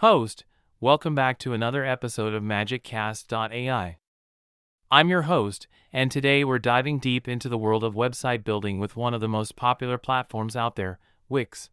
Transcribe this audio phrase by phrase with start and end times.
[0.00, 0.44] Host,
[0.78, 3.96] welcome back to another episode of MagicCast.ai.
[4.92, 8.94] I'm your host, and today we're diving deep into the world of website building with
[8.94, 11.70] one of the most popular platforms out there, Wix.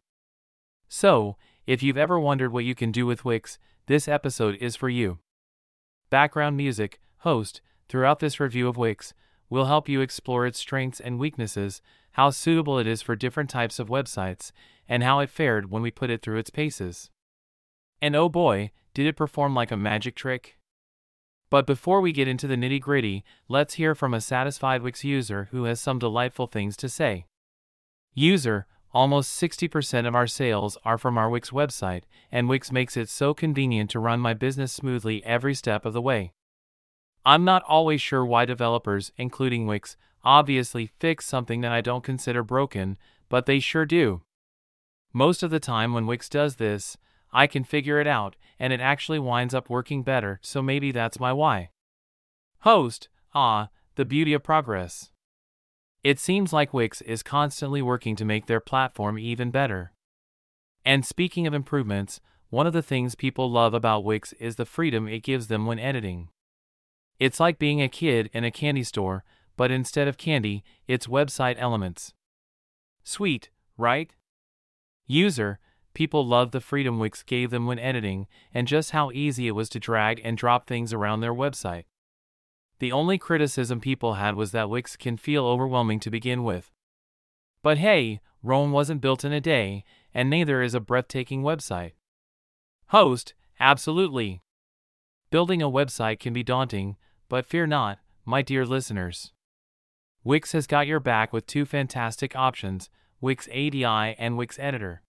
[0.88, 1.36] So,
[1.68, 5.20] if you've ever wondered what you can do with Wix, this episode is for you.
[6.10, 9.14] Background music, host, throughout this review of Wix,
[9.48, 11.80] will help you explore its strengths and weaknesses,
[12.14, 14.50] how suitable it is for different types of websites,
[14.88, 17.08] and how it fared when we put it through its paces.
[18.00, 20.58] And oh boy, did it perform like a magic trick!
[21.48, 25.48] But before we get into the nitty gritty, let's hear from a satisfied Wix user
[25.52, 27.26] who has some delightful things to say.
[28.14, 33.08] User, almost 60% of our sales are from our Wix website, and Wix makes it
[33.08, 36.32] so convenient to run my business smoothly every step of the way.
[37.24, 42.42] I'm not always sure why developers, including Wix, obviously fix something that I don't consider
[42.42, 44.22] broken, but they sure do.
[45.12, 46.96] Most of the time, when Wix does this,
[47.32, 51.20] I can figure it out, and it actually winds up working better, so maybe that's
[51.20, 51.70] my why.
[52.60, 55.10] Host, ah, the beauty of progress.
[56.02, 59.92] It seems like Wix is constantly working to make their platform even better.
[60.84, 65.08] And speaking of improvements, one of the things people love about Wix is the freedom
[65.08, 66.28] it gives them when editing.
[67.18, 69.24] It's like being a kid in a candy store,
[69.56, 72.12] but instead of candy, it's website elements.
[73.02, 74.14] Sweet, right?
[75.06, 75.58] User,
[75.96, 79.70] people loved the freedom Wix gave them when editing, and just how easy it was
[79.70, 81.84] to drag and drop things around their website.
[82.80, 86.70] The only criticism people had was that Wix can feel overwhelming to begin with.
[87.62, 91.92] But hey, Rome wasn't built in a day, and neither is a breathtaking website.
[92.88, 94.42] Host, absolutely.
[95.30, 96.98] Building a website can be daunting,
[97.30, 99.32] but fear not, my dear listeners.
[100.24, 105.00] Wix has got your back with two fantastic options Wix ADI and Wix Editor.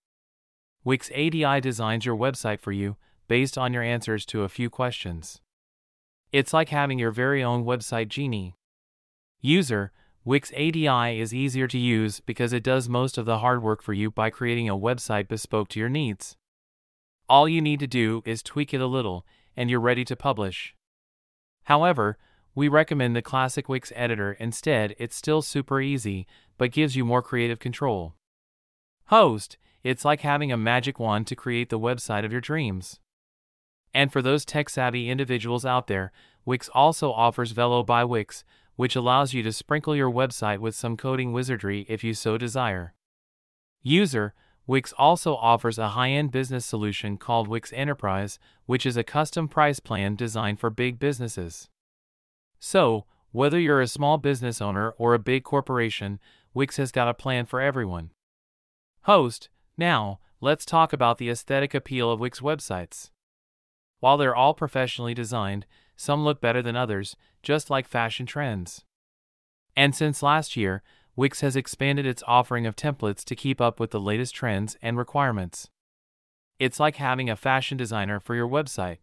[0.88, 2.96] Wix ADI designs your website for you
[3.28, 5.42] based on your answers to a few questions.
[6.32, 8.56] It's like having your very own website genie.
[9.42, 9.92] User,
[10.24, 13.92] Wix ADI is easier to use because it does most of the hard work for
[13.92, 16.38] you by creating a website bespoke to your needs.
[17.28, 19.26] All you need to do is tweak it a little,
[19.58, 20.74] and you're ready to publish.
[21.66, 22.18] However,
[22.56, 26.26] we recommend the classic Wix editor instead, it's still super easy,
[26.58, 28.14] but gives you more creative control.
[29.08, 29.58] Host,
[29.88, 33.00] it's like having a magic wand to create the website of your dreams.
[33.94, 36.12] And for those tech savvy individuals out there,
[36.44, 38.44] Wix also offers Velo by Wix,
[38.76, 42.94] which allows you to sprinkle your website with some coding wizardry if you so desire.
[43.82, 44.34] User,
[44.66, 49.48] Wix also offers a high end business solution called Wix Enterprise, which is a custom
[49.48, 51.70] price plan designed for big businesses.
[52.60, 56.20] So, whether you're a small business owner or a big corporation,
[56.54, 58.12] Wix has got a plan for everyone.
[59.04, 63.12] Host, now, let's talk about the aesthetic appeal of Wix websites.
[64.00, 65.66] While they're all professionally designed,
[65.96, 68.84] some look better than others, just like fashion trends.
[69.76, 70.84] And since last year,
[71.16, 74.98] Wix has expanded its offering of templates to keep up with the latest trends and
[74.98, 75.70] requirements.
[76.60, 78.98] It's like having a fashion designer for your website.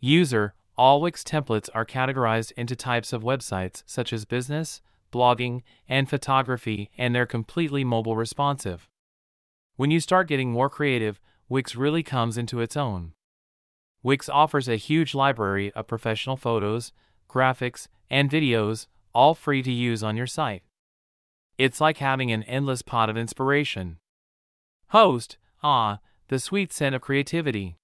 [0.00, 4.80] User, all Wix templates are categorized into types of websites such as business,
[5.12, 8.88] blogging, and photography, and they're completely mobile responsive.
[9.78, 13.12] When you start getting more creative, Wix really comes into its own.
[14.02, 16.90] Wix offers a huge library of professional photos,
[17.30, 20.64] graphics, and videos, all free to use on your site.
[21.58, 23.98] It's like having an endless pot of inspiration.
[24.88, 27.76] Host, ah, the sweet scent of creativity.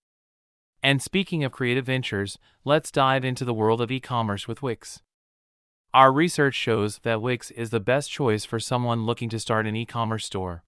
[0.83, 5.01] And speaking of creative ventures, let's dive into the world of e commerce with Wix.
[5.95, 9.77] Our research shows that Wix is the best choice for someone looking to start an
[9.77, 10.65] e commerce store.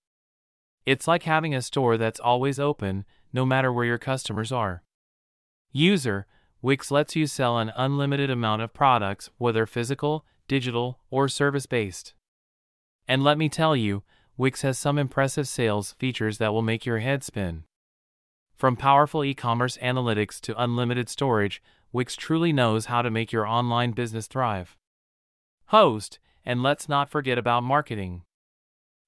[0.87, 4.85] It's like having a store that's always open, no matter where your customers are.
[5.73, 6.27] User,
[6.63, 12.15] Wix lets you sell an unlimited amount of products, whether physical, digital, or service based.
[13.09, 14.05] And let me tell you,
[14.37, 17.65] Wix has some impressive sales features that will make your head spin.
[18.55, 21.63] From powerful e commerce analytics to unlimited storage,
[21.93, 24.77] Wix truly knows how to make your online business thrive.
[25.67, 28.23] Host, and let's not forget about marketing.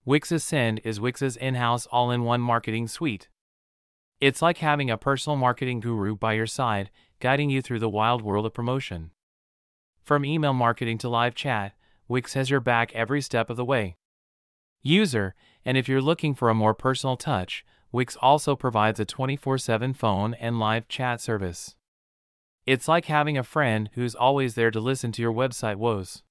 [0.04, 3.28] Wix Ascend is Wix's in house all in one marketing suite.
[4.20, 6.90] It's like having a personal marketing guru by your side,
[7.20, 9.10] guiding you through the wild world of promotion.
[10.02, 11.74] From email marketing to live chat,
[12.08, 13.96] Wix has your back every step of the way.
[14.82, 15.34] User,
[15.64, 19.92] and if you're looking for a more personal touch, Wix also provides a 24 7
[19.94, 21.76] phone and live chat service.
[22.66, 26.22] It's like having a friend who's always there to listen to your website woes.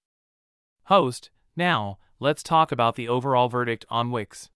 [0.85, 4.49] Host, now, let's talk about the overall verdict on Wix.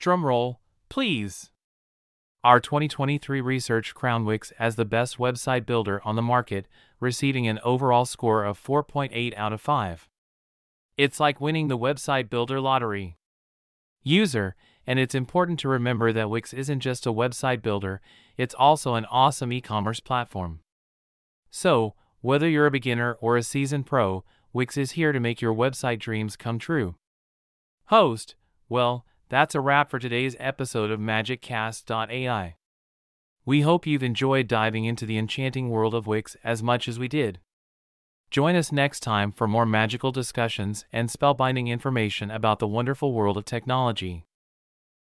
[0.00, 0.56] Drumroll,
[0.88, 1.50] please.
[2.44, 6.66] Our 2023 research crowned Wix as the best website builder on the market,
[7.00, 10.08] receiving an overall score of 4.8 out of 5.
[10.96, 13.16] It's like winning the website builder lottery.
[14.02, 14.54] User,
[14.86, 18.00] and it's important to remember that Wix isn't just a website builder,
[18.36, 20.60] it's also an awesome e commerce platform.
[21.50, 24.24] So, whether you're a beginner or a seasoned pro,
[24.56, 26.94] Wix is here to make your website dreams come true.
[27.88, 28.36] Host,
[28.70, 32.56] well, that's a wrap for today's episode of MagicCast.ai.
[33.44, 37.06] We hope you've enjoyed diving into the enchanting world of Wix as much as we
[37.06, 37.38] did.
[38.30, 43.36] Join us next time for more magical discussions and spellbinding information about the wonderful world
[43.36, 44.24] of technology.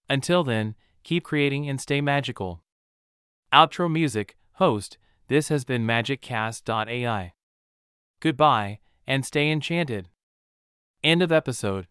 [0.09, 2.63] Until then, keep creating and stay magical.
[3.51, 4.97] Outro music, host,
[5.27, 7.33] this has been MagicCast.ai.
[8.21, 10.09] Goodbye, and stay enchanted.
[11.03, 11.87] End of episode.